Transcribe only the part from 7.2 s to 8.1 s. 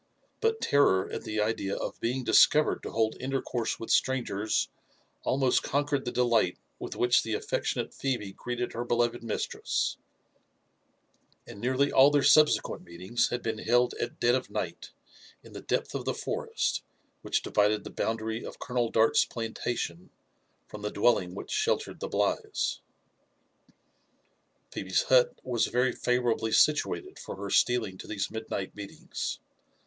the affectionate